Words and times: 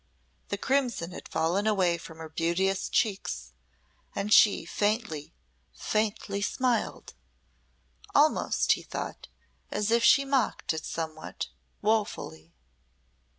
The 0.49 0.57
crimson 0.57 1.11
had 1.11 1.29
fallen 1.29 1.67
away 1.67 1.99
from 1.99 2.17
her 2.17 2.27
beauteous 2.29 2.89
cheeks 2.89 3.53
and 4.15 4.33
she 4.33 4.65
faintly, 4.65 5.35
faintly 5.75 6.41
smiled 6.41 7.13
almost, 8.15 8.71
he 8.71 8.81
thought, 8.81 9.27
as 9.69 9.91
if 9.91 10.03
she 10.03 10.25
mocked 10.25 10.73
at 10.73 10.85
somewhat, 10.85 11.49
woefully. 11.83 12.55